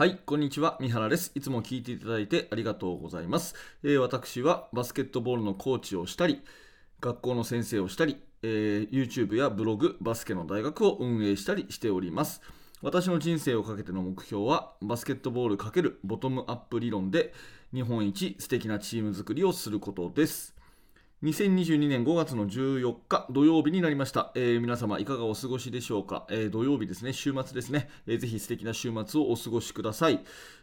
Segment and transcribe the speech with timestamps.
[0.00, 0.78] はい、こんにちは。
[0.80, 1.30] 三原です。
[1.34, 3.54] いつも聞いていただいてありがとうございます。
[3.82, 6.40] えー、私はバスケットボールのコーチをしたり、
[7.02, 12.40] 学校の先生をしたり、えー、YouTube やブログ、バスケの大学を運営したりしております。
[12.80, 17.34] 私の人生をかけての目標は、バスケットボール×ボトムアップ理論で
[17.74, 20.54] 日本一素敵なチーム作りをすることです。
[21.22, 27.12] 2022年5月の14日土曜日になりました、えー、皆様いかがお過ごしでしょうか、えー、土曜日ですね。
[27.12, 30.20] 週末ですね、えー、ぜひ素敵な週末をお過ごしください、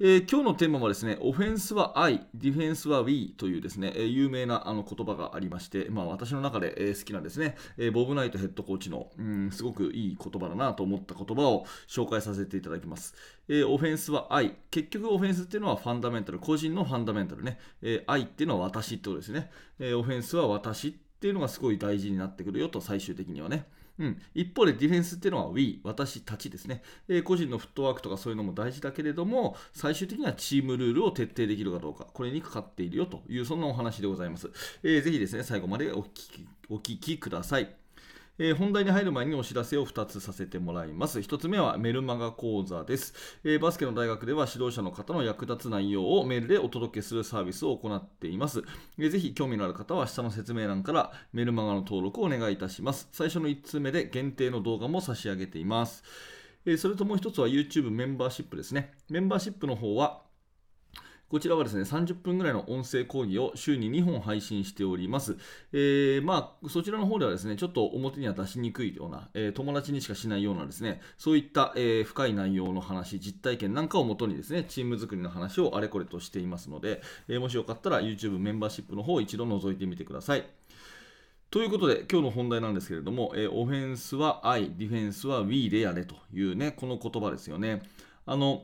[0.00, 13.16] えー、今日のテーマはですね、オフェンスは I、ディフェンスは We というですね、えー、有名なあの言葉がありまして、まあ、私の中で、えー、好きなですね、えボブ・ナイトヘッドコーチの、うん、すごくいい言葉だなと思った言葉を紹介させていただきます。
[13.48, 23.66] えオフェンスは I、結局オフェンスっていうのはファンダメンタル、個人のファンダメンタルね、え I っていうのは私ってことですね、えオフェンスは私っていうのがすごい大事になってくるよと、最終的にはね。
[23.98, 34.48] うん、一方でディフェンスっていうのは We、私たちですね、えー、個人のフットワークとかそういうのも大事だけれども、最終的にはチームルールを徹底できるかどうか、これにかかっているよという、そんなお話でございます。
[34.84, 37.77] えー、ぜひですね、最後までお聞きお聞きください。
[38.38, 41.18] えー、本題に入る前にお知らせを2つさせてもらいます。
[41.18, 48.62] 1つ目はメルマガ講座です、えー、バスケの大学では指導者の方の役立つ内容をメールでお届けするサービスを行っています。
[48.98, 53.08] えー、ぜひ興味のある方は下の説明欄からメルマガの登録をお願いいたします。
[53.10, 56.04] 最初の1つ目で限定の動画も差し上げています。
[56.64, 58.92] えそれともう1つは YouTube メンバーシップですね。
[59.08, 60.27] メンバーシップの方は
[61.28, 65.36] こちらはですね、30分ぐらいの音声講義を週に2本配信しております。
[65.74, 80.46] えー、まあ、そちらの方ではですね、ちょっと表には出しにくいような、えー、友達にしかしないようなですね、そういった、えー、深い内容の話、実体験なんかをもとにですね、チーム作りの話をあれこれとしていますので、えもしよかったら YouTube メンバーシップの方を一度覗いてみてください。
[81.50, 87.82] ということで、今日の本題なんですけれども、えオフェンスは I、ディフェンスは We でやれというね、この言葉ですよね。
[88.24, 88.62] あの、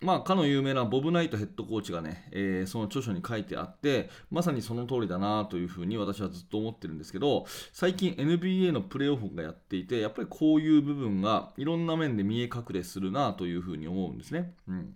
[0.00, 14.54] まあ、かの有名なボブ・ナイトヘッドコーチがね、えー、その著書に書いてあって、まさにその通りだなというふうに私はずっと思ってるんですけど、最近 NBA のプレーオフがやっていて、やっぱりこういう部分がいろんな面で見え隠れするなというふうに思うんですね。
[14.68, 14.94] うん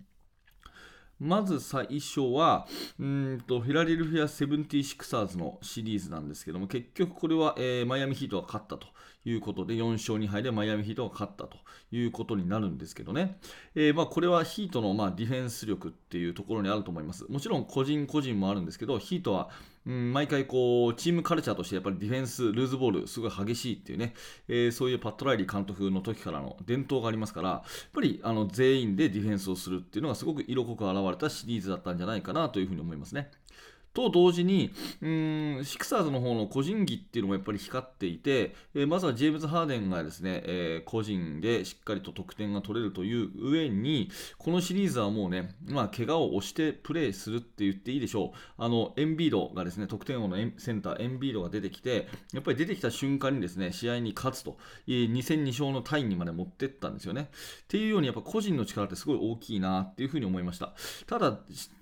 [1.21, 8.87] まず最初は、うんとフィラデルフィア・セブンティシクサーズのシリーズなんですけども、結局これは、えー、マイアミヒートが勝ったと
[9.29, 11.59] いうことで、4勝2敗でマイアミヒートが勝ったと
[11.93, 13.39] いうことになるんですけどね、
[13.75, 17.25] えー、まあ、これはヒートのまあディフェンス力っていうところにあると思います。
[17.29, 19.51] もちろん個人個人もあるんですけど、ヒートは
[19.89, 24.13] うん、毎回こうチームカルチャーとしてやっぱりディフェンス、ルーズボール、すごい激しいっていうね、
[24.47, 27.63] えー、そういうパットライリー監督の時からの伝統がありますから、やっ
[27.95, 33.31] ぱりあの全員でディフェンスをするっていうのがすごく色濃く現れたシリーズだったんじゃないかなというふうに思いますね。
[33.95, 34.73] と同時に、
[35.03, 48.39] うん、シクサーズの方の個人技っていうのもやっぱり光っていて、えー、まずはジェームズ・ハーデンがですね、えー、個人でしっかりと得点が取れるという上に、このシリーズはもうね、まあ、怪我を押してプレーするって言っていいでしょう。
[48.57, 57.31] あの、エンビードがですね、得点王のセンター、エンビードが出てきて、やっぱり出てきた瞬間にですね、試合に勝つと、2戦2勝のタイにまで持ってったんですよね。
[57.33, 60.75] っていうように、やっぱ個人の力ってすごい大きいなっていうふうに思いました。
[61.07, 61.41] ただ、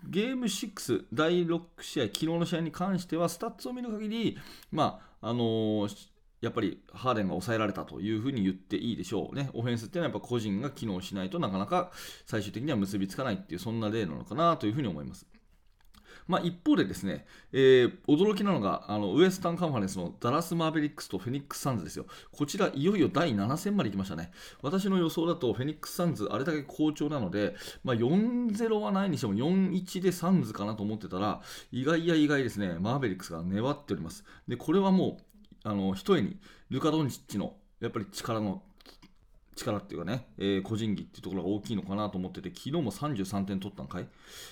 [0.09, 4.39] ゲーム6、第6試試合、昨日の試合に関しては、スタッツを見る限り、
[4.71, 6.09] まあ、あのー、
[6.43, 9.49] やっぱりハーデンが抑えられたというふうに言っていいでしょうね。
[9.55, 11.91] オフェンスっていうのはやっぱ個人が機能しないとなかなか
[12.27, 15.27] 最終的には結びつかないっていうそんな例なのかなというふうに思います。
[16.27, 22.07] まあ、一方でですね、えー、驚きなのがあのウエスタンカンファレンスのダラス・マーベリックスとフェニックス・サンズですよ。
[22.33, 24.33] こちら、いよいよ第7戦まで行きましたね。
[24.63, 27.55] 私の予想だとフェニックス・サンズ、あれだけ好調なので、
[27.85, 34.25] まあ、4-0はないにしても4-1でサンズかなと思ってたら、意外や意外ですね、マーベリックスが粘っております。
[34.49, 36.39] で、これはもう、あの、一重に
[36.71, 38.63] ルカ・ドンチッチのやっぱり力の
[39.57, 44.07] 力っていうかね、えー、個人技っていうところが大きいのかなと思ってて、昨日も33点取ったんかい？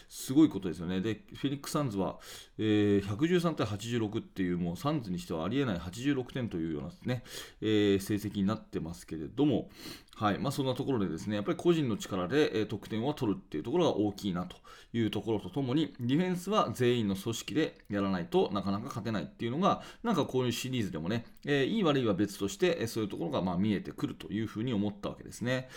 [0.08, 1.00] すごいことですよね。
[1.00, 2.18] で、フェニックス・サンズは、
[2.58, 7.22] えー、113対86っていう、もうサンズにしてはありえない86点というようなね、
[7.60, 9.68] えー、成績になってますけれども、
[10.16, 14.56] はいまあ、そんなところでですね、やっぱり個人の力で、得点を取るっていうところが大きいなと
[14.92, 25.68] いうところとともに、ディフェンスは全員の組織でやらないとなかなか勝てないっていうのが、なんかこういうシリーズでもね、えー、いい悪いは別として、そういうところがまあ見えてくるというふうに思ったわけですね。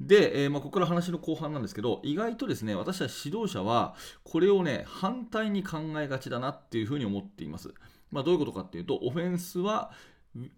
[0.00, 7.74] で、えー、まあ、ここから話の後半なんですけど、意外とですね、私たち指導者は、これをね、反対に考えがちだなっていうふうに思っています。
[8.12, 9.90] まあ、どういうことかっていうと、オフェンスは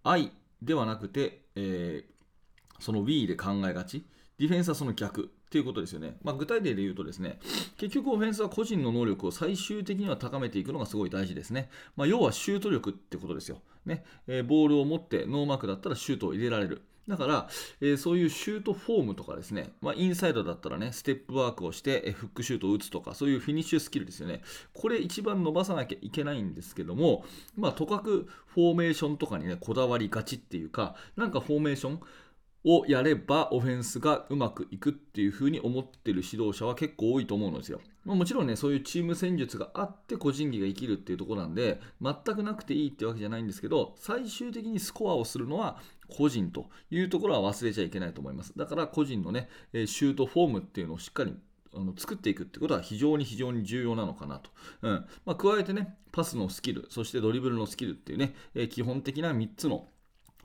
[0.04, 2.12] 愛ではなくて、えー
[2.82, 4.04] その We で考えがち。
[4.38, 6.16] ディフェンスはその逆っていうことですよね。
[6.22, 7.38] まあ、具体例で言うとですね、
[7.76, 11.70] 結局オフェンスは個人の能力を最終的には高めていくのがすごい大事ですね。
[11.96, 13.60] まあ、要はシュート力ってことですよ。
[13.84, 16.82] ねえー、ボールを持ってノーマークだったらシュートを入れられる。
[17.08, 17.48] だから、
[17.80, 24.40] えー、そういうシュートフォームとかですね、まあ、インサイドだったらね、ステップワークをして、えー、フックシュートを打つとか、そういうフィニッシュスキルですよね。
[24.72, 27.24] これ一番伸ばさなきゃいけないんですけども、
[27.56, 32.00] まあ、とかくフォーメーションとかにね、こだわりがちっていうか、なんかフォーメーション、
[32.64, 37.80] をやればオフェンスがうまくいくっていうふうに思ってる指導者は結構多いと思うんですよ。
[38.04, 48.52] まあ、もちろんね、そういうチーム戦術があって個人技が生きるっていうところなんで、全くなくていいってわけじゃないんですけど、最終的にスコアをするのは個人というところは忘れちゃいけないと思います。
[48.56, 51.34] だから個人のね、シュートフォームっていうのをしっかり
[51.74, 54.50] あの作っていくってことは非常に非常に重要なのかなと。
[54.82, 58.34] うんまあ、加えてね、パスのスキル、そしてドリブルのスキルっていうね、
[58.68, 59.88] 基本的な3つの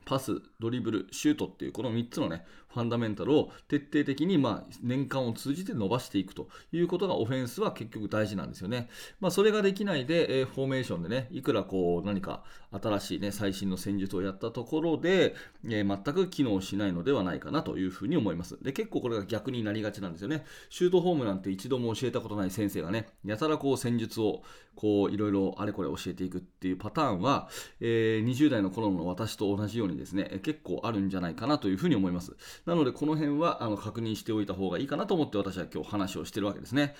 [0.07, 2.45] パス、ドリブル、シュートっていうこの3つのね、
[2.77, 8.89] ファンダメンタルを徹底的にまあ年間を通じて伸ばしていくということがオフェンスは結局大事なんですよね。
[9.19, 15.35] まあ、それができないで、えー、フォーメーションでね、いくらこう何か新しいね、最新の戦術をやったところで、
[15.65, 18.61] えー、全く機能しないのではないかなというふうに思います。
[18.61, 20.45] で、結構これが逆になりがちなんですよね。
[20.69, 24.43] シュートフォームなんて一度も教えたことない先生がね、やたらこう戦術を
[24.75, 27.49] こういろいろあれこれ教えていくっていうパターンは、
[27.79, 32.35] えー、20代の頃の私と同じようにですね、結構あるんじゃないかなというふうに思います。
[32.67, 36.95] なので、この辺はあの確認しておいた方がいいかなと思って私は今日話をしてるわけですね。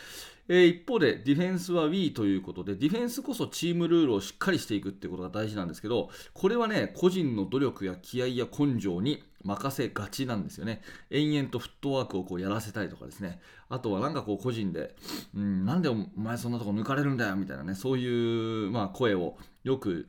[0.48, 10.82] えー、一方で、ディフェンスは We ということで、ディフェンスこそチームルールをしっかりしていくってことが大事なんですけど、これはね、個人の努力や気合や根性に任せがちなんですよね。
[11.10, 13.42] 延々とフットワークをこうやらせたりとかですね。
[13.68, 14.96] あとはなんかこう個人で、
[15.36, 19.36] うん、なんでお前そんなとこ抜かれるんだよみたいなね、そういう、まあ、声を
[19.66, 20.08] よく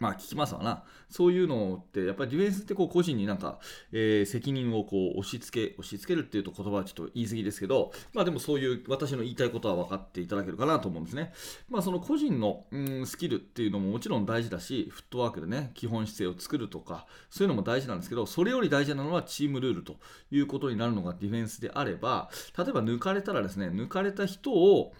[0.00, 0.82] まあ聞きますわな。
[1.08, 3.60] そういうのって、やっぱりディフェンスってこう個人になんか、
[3.92, 11.32] えー、責任をこう押し付け、押し付けるっていうと言葉はちょっと言い過ぎですけど、まあでもそういう私の言いたいことは分かっていただけるかなと思うんですね。
[11.68, 19.96] まあその個人の、うん、スキルっていうのももちろん大事だし、フットワークでね、基本姿勢を作るとか、そういうのも大事なんですけど、それより大事なのはチームルールと
[20.32, 24.92] いうことになるのがディフェンスであれば、例えば抜かれたらですね、抜かれた人を、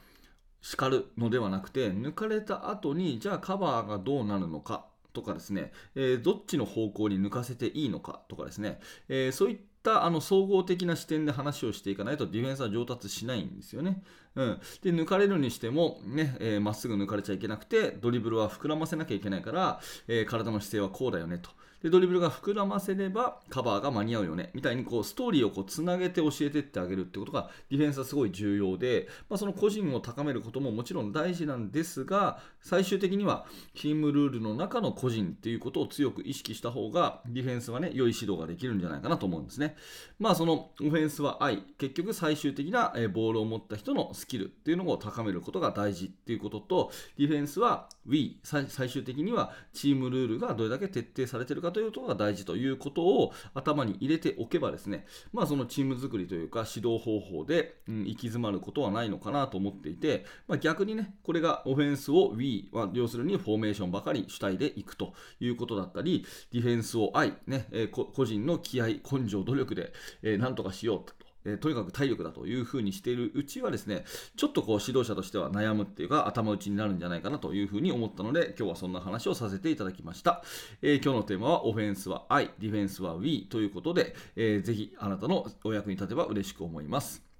[0.65, 8.81] 叱るのではなくて抜かれた後にじゃあカバーがどうなるのかとかですね、えー、どっちの方向に抜かせていいのかとかですね、
[9.11, 14.03] えー、そういったあの総合的な視点で話をしていかないとディフェンスは上達しないんですよね。
[14.37, 21.51] うん、で抜かれるにしてもね、えー、まっすぐ抜かれちゃいけなくてドリブルは膨らませなきゃいけないから、えー、体の姿勢はこうだよねと。
[21.85, 33.45] でドリブルが膨らませればカバーが間に合うよねみたいにこうストーリーをこうつなげて教えてってあげるってことがディフェンスはすごい重要で、まあ、その個人を高めることももちろん大事なんですが最終的には
[33.75, 39.77] チームルールの中の個人っていうことを強く意識した方がディフェンスはね良い指導ができるんじゃないかなと思うんですね。
[40.19, 69.93] まあそのオフェンスは愛結局最終的なボールを持った人のスキルっていうのを高めることが大事っていうこととディフェンスは We 最終的にはチームルールがどれだけ徹底されているかということが大事ということを頭に入れておけばですね、まあ、そのチーム作りというか指導方法で、うん、行き詰まることはないのかなと思っていて、まあ、逆にね、これがオフェンスを We は要するにフォーメーションばかり主体でいくということだったり、ディフェンスを愛、ねえ、個人の気合、根性、努力で、
[70.23, 71.24] えー、なんとかしようと。
[71.45, 74.05] えとにかく体力だというふうにしているうちはですね、
[74.37, 80.43] ちょっとこう指導者としては悩むっていうか頭打ちになるんじゃないかなというふうに思ったので、今日はそんな話をさせていただきました。
[80.83, 87.34] えー、今日のテーマはオフェンスは I、ディフェンスは We ということで、えー、ぜひあなたのお役に立てば嬉しく思います。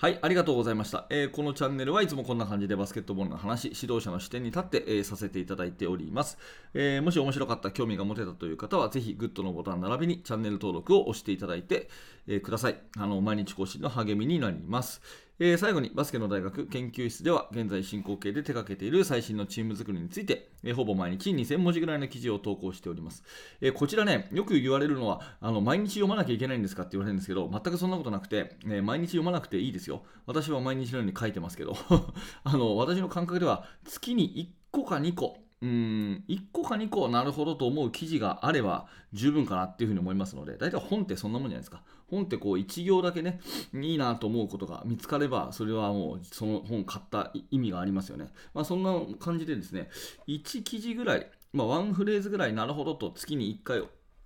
[0.00, 6.38] はい、ありがとうございました、えー、このチャンネルはいつもこんな感じでバスケットボールの話、指導者の視点に立って、えー、させていただいております、
[6.72, 11.90] えー、もし面白かった、興味が持てたという方は、ぜひグッドのボタン並びにチャンネル登録を押していただいて、
[12.26, 12.80] えください。
[12.96, 15.02] あの毎日更新の励みになります。
[15.42, 23.24] えー、最後にバスケの大学研究室では現在進行形で手掛けている最新のチーム作りについて、えー、ほぼ毎日2000文字ぐらいの記事を投稿しております、
[23.62, 30.02] えー、こちらねよく言われるのはあの毎日読まなきゃいけないんですかって言われるんですけど全くそんなことなくて、え毎日読まなくていいですよ。
[30.26, 31.74] 私は毎日のように書いてますけど。
[32.44, 41.82] あの私の感覚では月に1個か2個うん、1個か2個なるほどと思う記事があれば十分かなっていうふうに思いますので、大体本ってそんなもんじゃないですか。
[42.08, 43.40] 本ってこう1行だけね、
[43.74, 48.28] いいなと思うことが見つかれば、それはもうその本買った意味がありますよね。
[48.54, 49.90] まあそんな感じでですね、
[50.28, 53.82] 1記事ぐらい、まあワンフレーズぐらいなるほどと月に1回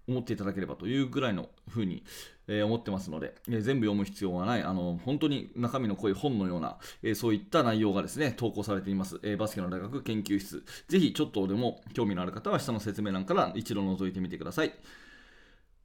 [0.07, 2.05] 思っていただければというぐらいのふうに、
[2.47, 10.65] え、思ってますので、え、全部読む必要はない、あの本当に中身の濃い本のような、え、そういった内容がですね、投稿されています、えバスケの大学研究室。
[10.89, 14.75] ぜひちょっとでも興味のある方は下の説明欄から一度覗いてみてください。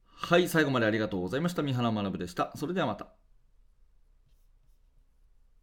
[0.06, 1.62] はい、最後までありがとうございました。
[1.62, 2.52] 三原学でした。
[2.56, 3.19] それではまた。